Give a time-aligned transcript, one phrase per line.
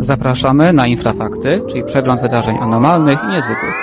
[0.00, 3.74] Zapraszamy na Infrafakty, czyli przegląd wydarzeń anormalnych i niezwykłych.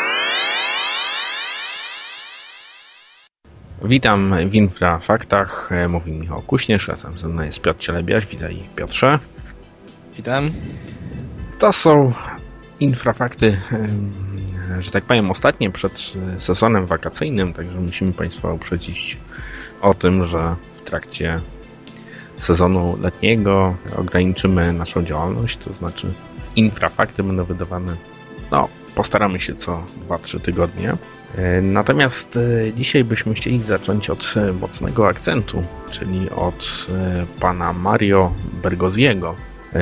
[3.83, 8.25] Witam w Infrafaktach, mówi Michał Kuśnierz, razem ze mną jest Piotr Cielebiaś.
[8.25, 9.19] Witaj Piotrze.
[10.17, 10.51] Witam.
[11.59, 12.13] To są
[12.79, 13.57] Infrafakty,
[14.79, 19.17] że tak powiem, ostatnie przed sezonem wakacyjnym, także musimy Państwa uprzedzić
[19.81, 21.39] o tym, że w trakcie
[22.45, 26.07] sezonu letniego ograniczymy naszą działalność, to znaczy
[26.55, 27.95] infrafakty będą wydawane,
[28.51, 30.93] no postaramy się co 2-3 tygodnie.
[31.61, 32.39] Natomiast
[32.75, 36.87] dzisiaj byśmy chcieli zacząć od mocnego akcentu, czyli od
[37.39, 38.33] pana Mario
[38.63, 39.35] Bergoziego,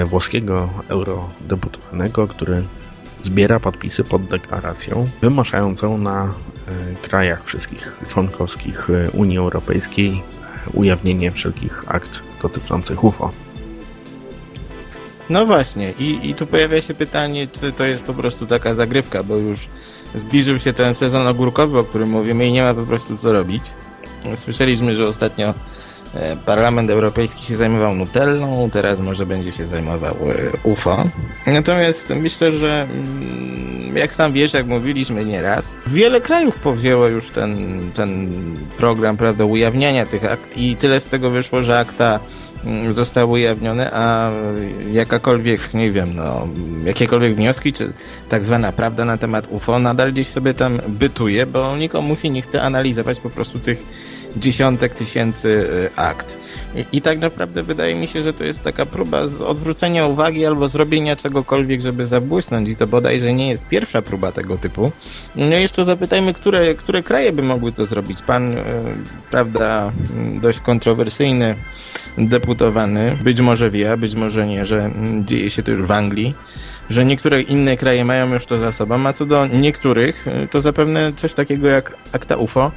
[0.06, 2.64] włoskiego eurodeputowanego, który
[3.24, 6.34] zbiera podpisy pod deklaracją wymuszającą na
[7.02, 10.22] krajach wszystkich członkowskich Unii Europejskiej
[10.74, 13.32] ujawnienie wszelkich akt dotyczących UFO.
[15.30, 19.24] No właśnie, i, i tu pojawia się pytanie, czy to jest po prostu taka zagrywka,
[19.24, 19.68] bo już
[20.16, 23.64] zbliżył się ten sezon ogórkowy, o którym mówimy i nie ma po prostu co robić.
[24.36, 25.54] Słyszeliśmy, że ostatnio
[26.14, 31.04] e, Parlament Europejski się zajmował Nutellą, teraz może będzie się zajmował e, UFO.
[31.48, 33.53] Natomiast myślę, że mm,
[33.96, 38.30] jak sam wiesz, jak mówiliśmy nieraz, wiele krajów powzięło już ten, ten
[38.78, 42.20] program, prawda, ujawniania tych akt i tyle z tego wyszło, że akta
[42.66, 44.32] mm, zostały ujawnione, a
[44.92, 46.48] jakakolwiek, nie wiem, no,
[46.86, 47.94] jakiekolwiek wnioski, czy
[48.30, 52.42] tak zwana prawda na temat UFO nadal gdzieś sobie tam bytuje, bo nikomu się nie
[52.42, 53.84] chce analizować po prostu tych
[54.38, 56.43] dziesiątek tysięcy y, akt.
[56.92, 60.68] I, tak naprawdę wydaje mi się, że to jest taka próba z odwrócenia uwagi albo
[60.68, 64.92] zrobienia czegokolwiek, żeby zabłysnąć i to bodajże nie jest pierwsza próba tego typu.
[65.36, 68.22] No jeszcze zapytajmy, które, które kraje by mogły to zrobić.
[68.22, 68.64] Pan, e,
[69.32, 69.92] prawda,
[70.42, 71.56] dość kontrowersyjny
[72.18, 74.92] deputowany, być może wie, być może nie, że
[75.26, 76.34] dzieje się to już w Anglii,
[76.90, 81.14] że niektóre inne kraje mają już to za sobą, a co do niektórych, to zapewne
[81.14, 82.72] coś takiego jak akta UFO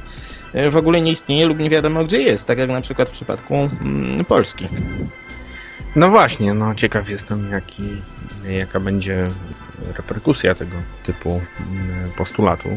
[0.71, 3.55] w ogóle nie istnieje lub nie wiadomo gdzie jest, tak jak na przykład w przypadku
[3.55, 4.67] mm, Polski.
[5.95, 7.83] No właśnie, no ciekaw jestem jaki,
[8.49, 9.27] jaka będzie
[9.97, 12.69] reperkusja tego typu mm, postulatu.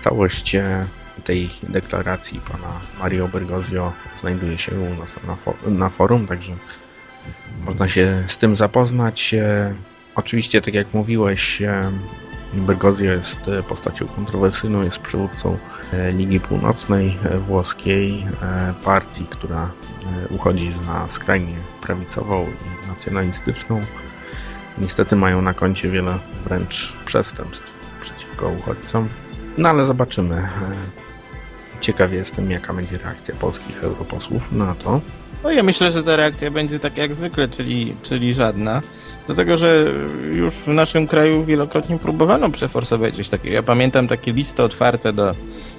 [0.00, 0.84] Całość e,
[1.24, 5.36] tej deklaracji pana Mario Bergozio znajduje się u nas na,
[5.70, 6.52] na forum, także
[7.64, 9.34] można się z tym zapoznać.
[9.34, 9.74] E,
[10.14, 11.62] oczywiście, tak jak mówiłeś,
[12.54, 15.58] e, Bergozio jest postacią kontrowersyjną, jest przywódcą
[15.92, 19.70] E, Ligi Północnej e, włoskiej, e, partii, która
[20.30, 23.80] uchodzi na skrajnie prawicową i nacjonalistyczną.
[24.78, 29.08] Niestety mają na koncie wiele wręcz przestępstw przeciwko uchodźcom.
[29.58, 30.48] No ale zobaczymy.
[31.80, 35.00] Ciekaw jestem, jaka będzie reakcja polskich europosłów na to.
[35.44, 38.80] No ja myślę, że ta reakcja będzie tak jak zwykle, czyli, czyli żadna.
[39.26, 39.84] Dlatego, że
[40.32, 43.54] już w naszym kraju wielokrotnie próbowano przeforsować coś takiego.
[43.54, 45.34] Ja pamiętam takie listy otwarte do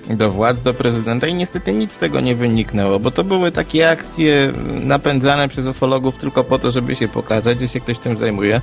[0.10, 3.90] do władz, do prezydenta i niestety nic z tego nie wyniknęło, bo to były takie
[3.90, 4.54] akcje
[4.84, 8.62] napędzane przez ufologów tylko po to, żeby się pokazać, że się ktoś tym zajmuje.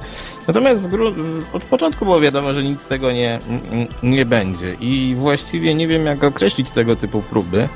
[0.48, 0.88] Natomiast
[1.52, 3.38] od początku było wiadomo, że nic z tego nie,
[4.02, 7.68] nie będzie i właściwie nie wiem jak określić tego typu próby,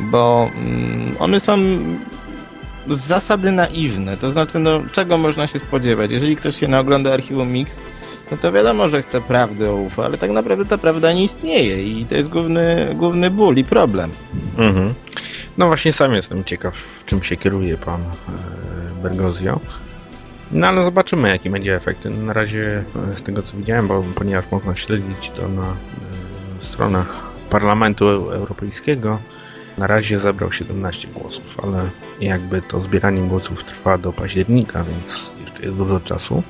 [0.00, 1.58] bo mm, one są
[2.88, 6.10] z zasady naiwne, to znaczy no czego można się spodziewać?
[6.10, 7.80] Jeżeli ktoś się naogląda archiwum Mix,
[8.30, 11.82] no to wiadomo, że chce prawdy o UFO, ale tak naprawdę ta prawda nie istnieje
[11.82, 14.10] i to jest główny, główny ból i problem.
[14.58, 14.94] Mhm.
[15.58, 16.74] No właśnie sam jestem ciekaw,
[17.06, 19.60] czym się kieruje pan e, Bergozio.
[20.52, 22.04] No ale zobaczymy, jaki będzie efekt.
[22.04, 27.30] Na razie e, z tego co widziałem, bo ponieważ można śledzić to na e, stronach
[27.50, 29.18] Parlamentu Europejskiego,
[29.78, 31.82] na razie zebrał 17 głosów, ale
[32.20, 36.42] jakby to zbieranie głosów trwa do października, więc jeszcze jest dużo czasu.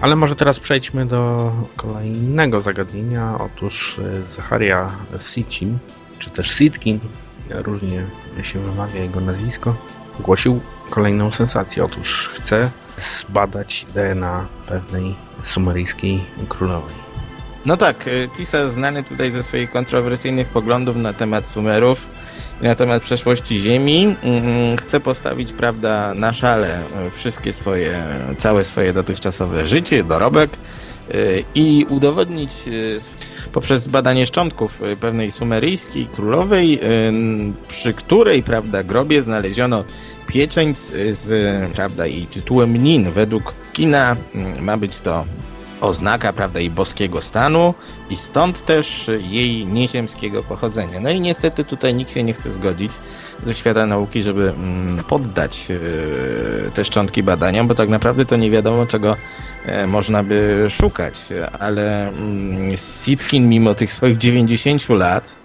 [0.00, 3.38] Ale może teraz przejdźmy do kolejnego zagadnienia.
[3.38, 4.90] Otóż e, Zacharia
[5.20, 5.78] Sitchin,
[6.18, 7.00] czy też Sitkin,
[7.50, 8.04] różnie
[8.42, 9.74] się wymawia jego nazwisko,
[10.20, 11.84] ogłosił kolejną sensację.
[11.84, 16.94] Otóż chce zbadać DNA pewnej sumeryjskiej królowej.
[17.66, 22.15] No tak, e, pisarz znany tutaj ze swoich kontrowersyjnych poglądów na temat Sumerów
[22.60, 24.16] na temat przeszłości Ziemi.
[24.22, 26.82] Mm, chce postawić, prawda, na szale
[27.12, 28.02] wszystkie swoje,
[28.38, 30.50] całe swoje dotychczasowe życie, dorobek
[31.14, 33.00] y, i udowodnić y,
[33.52, 36.80] poprzez badanie szczątków pewnej sumeryjskiej królowej,
[37.68, 39.84] przy której, prawda, grobie znaleziono
[40.26, 40.78] pieczęć
[41.12, 41.28] z,
[41.72, 43.10] prawda, jej tytułem Nin.
[43.10, 44.16] Według kina
[44.60, 45.24] ma być to
[45.80, 47.74] oznaka, prawda, i boskiego stanu
[48.10, 51.00] i stąd też jej nieziemskiego pochodzenia.
[51.00, 52.92] No i niestety tutaj nikt się nie chce zgodzić
[53.46, 58.50] ze świata nauki, żeby mm, poddać yy, te szczątki badaniom, bo tak naprawdę to nie
[58.50, 59.16] wiadomo czego
[59.66, 61.20] e, można by szukać,
[61.60, 65.35] ale mm, Sitkin mimo tych swoich 90 lat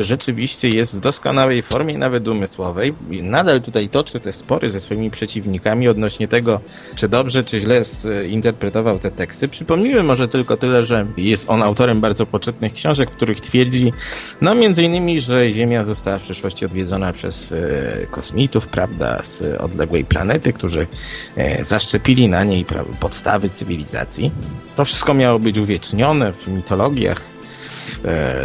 [0.00, 2.94] rzeczywiście jest w doskonałej formie, nawet umysłowej.
[3.10, 6.60] Nadal tutaj toczy te spory ze swoimi przeciwnikami odnośnie tego,
[6.94, 7.82] czy dobrze, czy źle
[8.28, 9.48] zinterpretował te teksty.
[9.48, 13.92] Przypomnijmy może tylko tyle, że jest on autorem bardzo poczytnych książek, w których twierdzi,
[14.40, 20.04] no między innymi, że Ziemia została w przeszłości odwiedzona przez e, kosmitów, prawda, z odległej
[20.04, 20.86] planety, którzy
[21.36, 22.64] e, zaszczepili na niej
[23.00, 24.30] podstawy cywilizacji.
[24.76, 27.35] To wszystko miało być uwiecznione w mitologiach E,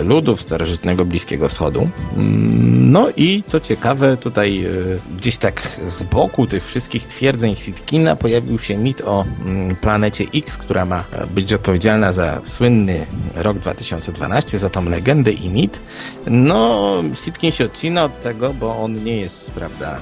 [0.04, 1.90] ludów starożytnego Bliskiego Wschodu.
[2.18, 4.70] Mm, no i co ciekawe, tutaj e,
[5.18, 10.58] gdzieś tak z boku tych wszystkich twierdzeń Sitkina pojawił się mit o mm, planecie X,
[10.58, 11.04] która ma
[11.36, 13.06] być odpowiedzialna za słynny
[13.36, 15.80] rok 2012, za tą legendę i mit.
[16.28, 16.94] No,
[17.24, 19.98] Sitkin się odcina od tego, bo on nie jest, prawda,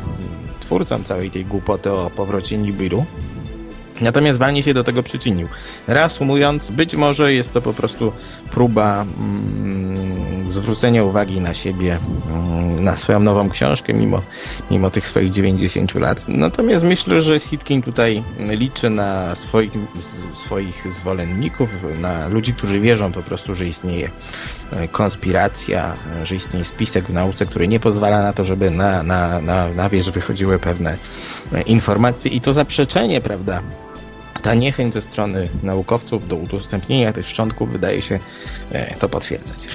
[0.59, 3.05] twórcą całej tej głupoty o powrocie Nibiru.
[4.01, 5.47] Natomiast walnie się do tego przyczynił.
[5.87, 8.13] Reasumując, być może jest to po prostu
[8.51, 11.97] próba mm, zwrócenia uwagi na siebie,
[12.29, 14.21] mm, na swoją nową książkę, mimo,
[14.71, 16.21] mimo tych swoich 90 lat.
[16.27, 19.71] Natomiast myślę, że Sitkin tutaj liczy na swoich,
[20.45, 21.69] swoich zwolenników,
[22.01, 24.09] na ludzi, którzy wierzą po prostu, że istnieje
[24.71, 25.93] e, konspiracja,
[26.23, 29.89] że istnieje spisek w nauce, który nie pozwala na to, żeby na, na, na, na
[29.89, 30.97] wierzch wychodziły pewne
[31.53, 33.61] e, informacje i to zaprzeczenie, prawda,
[34.41, 38.19] ta niechęć ze strony naukowców do udostępnienia tych szczątków wydaje się
[38.71, 39.67] e, to potwierdzać.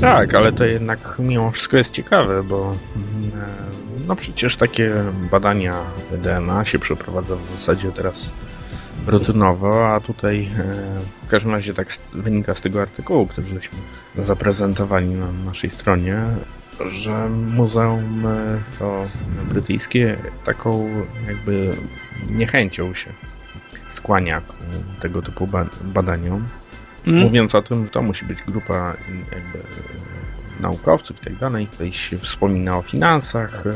[0.00, 3.76] Tak, ale to jednak mimo wszystko jest ciekawe, bo e,
[4.06, 4.90] no przecież takie
[5.30, 5.74] badania
[6.12, 8.32] DNA się przeprowadza w zasadzie teraz
[9.06, 13.78] rutynowo, a tutaj e, w każdym razie tak wynika z tego artykułu, który żeśmy
[14.18, 16.22] zaprezentowali na naszej stronie,
[16.88, 18.24] że muzeum
[18.78, 19.06] to
[19.48, 20.88] brytyjskie taką
[21.26, 21.70] jakby
[22.30, 23.12] niechęcią się
[23.90, 24.54] skłania ku
[25.00, 25.48] tego typu
[25.84, 26.46] badaniom.
[27.06, 27.20] Mm.
[27.20, 28.96] Mówiąc o tym, że to musi być grupa
[29.32, 29.58] jakby
[30.60, 31.66] naukowców i tak dalej.
[31.66, 33.66] Tutaj się wspomina o finansach.
[33.66, 33.72] E,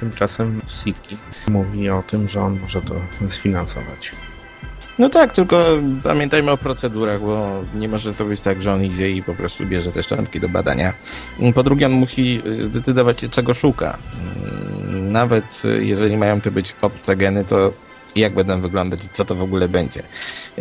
[0.00, 1.16] tymczasem Sitki
[1.48, 2.94] mówi o tym, że on może to
[3.30, 4.12] sfinansować.
[4.98, 5.64] No tak, tylko
[6.02, 9.66] pamiętajmy o procedurach, bo nie może to być tak, że on idzie i po prostu
[9.66, 10.92] bierze te szczątki do badania.
[11.54, 13.98] Po drugie, on musi e, zdecydować się, czego szuka.
[14.88, 17.72] Mm, nawet e, jeżeli mają to być obce geny, to
[18.20, 20.02] jak będą wyglądać i co to w ogóle będzie.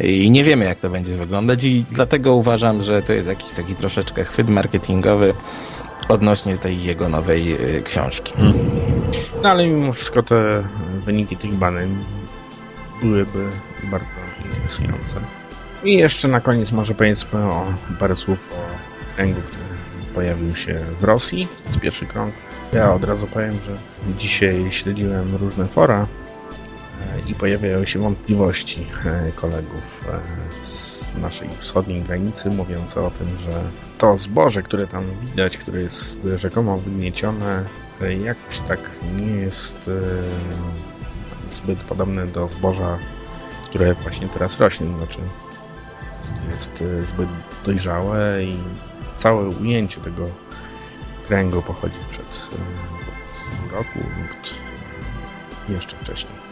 [0.03, 3.75] I nie wiemy, jak to będzie wyglądać i dlatego uważam, że to jest jakiś taki
[3.75, 5.33] troszeczkę chwyt marketingowy
[6.09, 8.33] odnośnie tej jego nowej y, książki.
[8.33, 8.53] Hmm.
[9.43, 10.63] No ale mimo wszystko te
[11.05, 11.97] wyniki tych badań
[13.01, 13.49] byłyby
[13.83, 14.15] bardzo
[14.45, 15.15] interesujące.
[15.83, 17.65] I jeszcze na koniec może powiedzmy o
[17.99, 19.63] parę słów o kręgu, który
[20.15, 22.33] pojawił się w Rosji z pierwszy krąg.
[22.73, 23.77] Ja od razu powiem, że
[24.17, 26.07] dzisiaj śledziłem różne fora
[27.27, 33.61] i pojawiają się wątpliwości e, kolegów e, z naszej wschodniej granicy, mówiące o tym, że
[33.97, 37.63] to zboże, które tam widać, które jest rzekomo wygniecione,
[38.01, 38.79] e, jakoś tak
[39.17, 39.89] nie jest
[41.49, 42.97] zbyt podobne do zboża,
[43.69, 44.87] które właśnie teraz rośnie.
[44.97, 45.19] Znaczy,
[46.51, 46.83] jest
[47.13, 47.29] zbyt
[47.65, 48.57] dojrzałe i
[49.17, 50.27] całe ujęcie tego
[51.27, 52.25] kręgu pochodzi przed
[53.71, 54.65] roku lub
[55.69, 56.44] jeszcze wcześniej.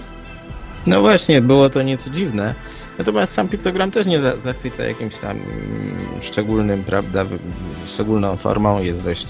[0.87, 2.53] No właśnie, było to nieco dziwne.
[2.97, 5.37] Natomiast sam piktogram też nie zachwyca jakimś tam
[6.21, 7.25] szczególnym, prawda,
[7.85, 9.27] szczególną formą, jest dość,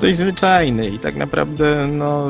[0.00, 2.28] dość zwyczajny i tak naprawdę no,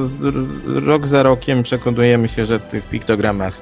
[0.67, 3.61] rok za rokiem przekonujemy się, że w tych piktogramach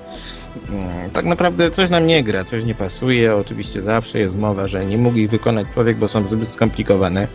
[0.71, 3.37] mm, tak naprawdę coś nam nie gra, coś nie pasuje.
[3.37, 7.29] Oczywiście zawsze jest mowa, że nie mógł ich wykonać człowiek, bo są zbyt skomplikowane.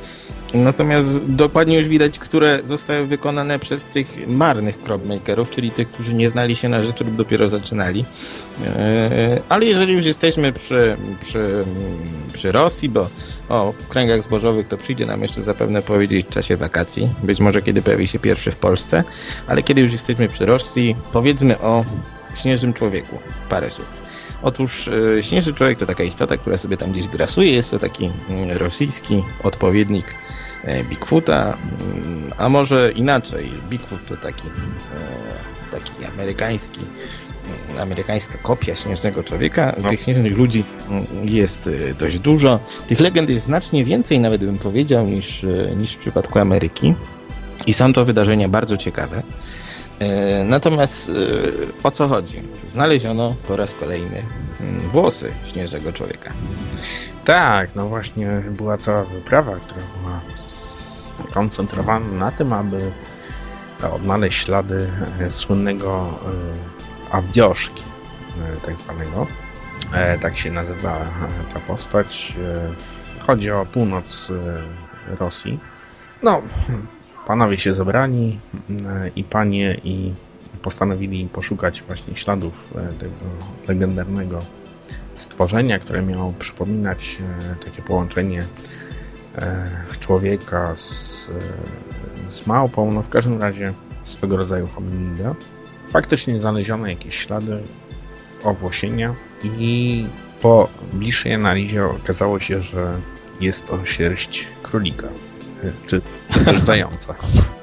[0.54, 6.30] Natomiast dokładnie już widać, które zostały wykonane przez tych marnych cropmakerów, czyli tych, którzy nie
[6.30, 8.06] znali się na rzeczy lub dopiero zaczynali.
[8.66, 11.66] E, ale jeżeli już jesteśmy przy, przy,
[12.34, 13.08] przy Rosji, bo
[13.50, 17.82] o kręgach zbożowych to przyjdzie nam jeszcze zapewne powiedzieć w czasie wakacji, być może kiedy
[17.82, 19.04] pojawi się pierwszy w Polsce,
[19.48, 21.86] ale kiedy już jesteśmy przy Rosji, powiedzmy o
[22.36, 23.20] śnieżnym człowieku.
[23.50, 24.04] Parę słów.
[24.44, 27.52] Otóż e, śnieżny człowiek to taka istota, która sobie tam gdzieś grasuje.
[27.52, 30.06] Jest to taki mm, rosyjski odpowiednik
[30.90, 33.52] Bigfoota, mm, a może inaczej.
[33.70, 36.80] Bigfoot to taki, e, taki amerykański,
[37.70, 39.76] mm, amerykańska kopia śnieżnego człowieka.
[39.84, 39.90] No.
[39.90, 42.60] Tych śnieżnych ludzi mm, jest e, dość dużo.
[42.88, 45.46] Tych legend jest znacznie więcej, nawet bym powiedział, niż,
[45.78, 46.94] niż w przypadku Ameryki.
[47.68, 49.24] I są to wydarzenia bardzo ciekawe.
[50.46, 51.12] Natomiast
[51.84, 52.42] o co chodzi?
[52.70, 54.22] Znaleziono po raz kolejny
[54.92, 56.34] włosy śnieżnego człowieka.
[57.26, 62.92] Tak, no właśnie była cała wyprawa, która była skoncentrowana na tym, aby
[63.92, 64.90] odnaleźć ślady
[65.20, 66.10] e, słynnego
[67.12, 67.84] e, Awdzioszki,
[68.54, 69.28] e, tak zwanego.
[70.22, 70.98] Tak się nazywa
[71.54, 72.34] ta postać.
[73.20, 74.32] Chodzi o północ
[75.20, 75.60] Rosji.
[76.24, 76.42] No,
[77.28, 78.40] panowie się zebrani
[78.70, 80.14] e, i panie i
[80.62, 83.16] postanowili poszukać właśnie śladów tego
[83.68, 84.40] legendarnego
[85.24, 87.18] stworzenia, które miało przypominać
[87.52, 88.44] e, takie połączenie
[89.36, 89.68] e,
[90.00, 91.30] człowieka z,
[92.30, 93.74] e, z małpą, no w każdym razie
[94.06, 95.36] swego rodzaju hominida.
[95.90, 97.60] Faktycznie znaleziono jakieś ślady
[98.44, 100.06] owłosienia i
[100.42, 103.00] po bliższej analizie okazało się, że
[103.42, 105.08] jest to sierść królika,
[105.88, 107.16] czy, czy też zająca.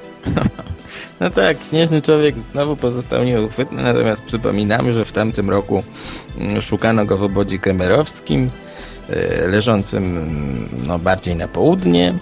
[1.21, 5.83] No tak, Śnieżny Człowiek znowu pozostał nieuchwytny, natomiast przypominamy, że w tamtym roku
[6.37, 8.49] mm, szukano go w obodzie kemerowskim,
[9.09, 12.13] e, leżącym mm, no, bardziej na południe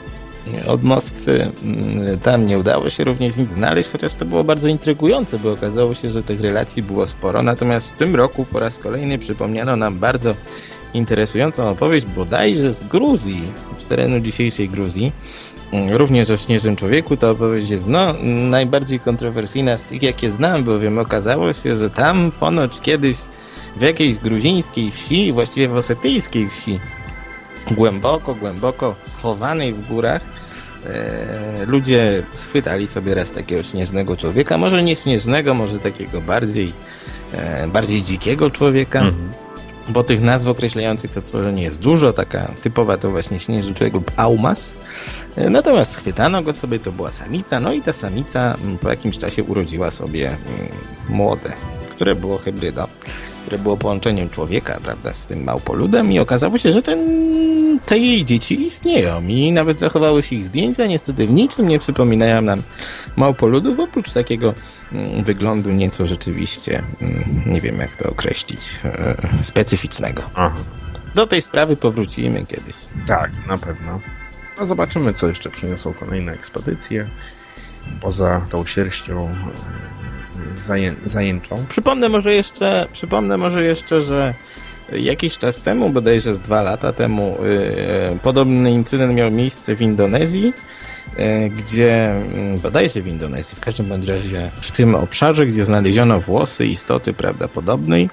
[0.66, 1.52] e, od Moskwy.
[1.64, 5.96] Mm, Tam nie udało się również nic znaleźć, chociaż to było bardzo intrygujące, bo okazało
[5.96, 7.44] się, że tych relacji było sporo.
[7.44, 10.36] Natomiast w tym roku po raz kolejny przypomniano nam bardzo
[10.94, 13.42] interesującą opowieść bodajże z Gruzji,
[13.78, 15.12] z terenu dzisiejszej Gruzji.
[15.74, 20.64] Mm, Również o Śnieżnym Człowieku ta opowieść jest no, najbardziej kontrowersyjna z tych, jakie znam,
[20.64, 23.18] bowiem okazało się, że tam ponoć kiedyś
[23.76, 26.80] w jakiejś gruzińskiej wsi, właściwie w osetyjskiej wsi,
[27.72, 30.22] głęboko, głęboko schowanej w górach,
[30.86, 36.74] e, ludzie schwytali sobie raz takiego śnieżnego człowieka, może nie śnieżnego, może takiego bardziej,
[37.34, 39.49] e, bardziej dzikiego człowieka Mhm.
[39.90, 44.12] Bo tych nazw określających to stworzenie jest dużo, taka typowa to właśnie śnieżny człowiek lub
[44.18, 44.72] aumas.
[45.36, 49.18] E, Natomiast schwytano go sobie, to była samica, no i ta samica mm, po jakimś
[49.18, 50.38] czasie urodziła sobie mm,
[51.10, 51.54] młode,
[51.92, 52.88] które było hybrydą,
[53.50, 57.00] które było połączeniem człowieka, prawda, z tym małpoludem i okazało się, że ten,
[57.86, 62.42] te jej dzieci istnieją i nawet zachowały się ich zdjęcia, niestety w niczym nie przypominają
[62.42, 62.62] nam
[63.16, 64.54] małpoludów, oprócz takiego
[64.92, 70.24] mm, wyglądu nieco rzeczywiście, mm, nie wiem jak to określić, e, specyficznego.
[70.36, 70.56] Aha.
[71.16, 72.76] Do tej sprawy powrócimy kiedyś.
[73.08, 74.00] Tak, na pewno.
[74.60, 77.08] No zobaczymy, co jeszcze przyniosą kolejne ekspedycje.
[78.02, 79.99] Poza tą sierścią e,
[80.66, 81.66] zaję, zajęczą.
[81.70, 84.34] Przypomnę może jeszcze, przypomnę może jeszcze, że
[84.92, 87.38] jakiś czas temu, bodajże z dwa lata temu,
[88.12, 90.54] yy, podobny incydent miał miejsce w Indonezji,
[91.18, 92.14] yy, gdzie,
[92.54, 98.10] yy, bodajże w Indonezji, w każdym razie w tym obszarze, gdzie znaleziono włosy istoty prawdopodobnej,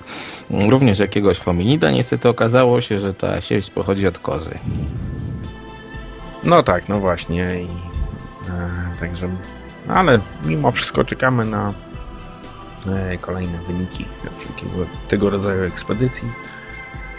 [0.51, 4.59] również jakiegoś hominida, niestety okazało się, że ta sierść pochodzi od kozy.
[6.45, 7.61] No tak, no właśnie.
[7.63, 7.67] I,
[8.49, 9.29] e, także,
[9.89, 11.73] no ale mimo wszystko czekamy na
[13.21, 14.05] kolejne wyniki
[14.39, 16.29] wszelkiego tego rodzaju ekspedycji.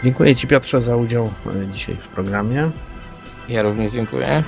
[0.02, 2.70] Dziękuję Ci Piotrze za udział e, dzisiaj w programie
[3.48, 4.42] Ja również dziękuję.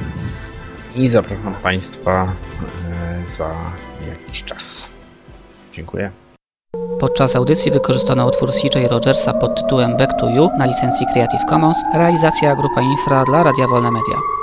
[0.97, 2.33] i zapraszam Państwa
[3.25, 3.55] e, za
[4.09, 4.87] jakiś czas.
[5.73, 6.11] Dziękuję.
[7.01, 11.79] Podczas audycji wykorzystano utwór CJ Rogersa pod tytułem Back to You na licencji Creative Commons,
[11.95, 14.40] realizacja Grupa Infra dla Radia Wolne Media.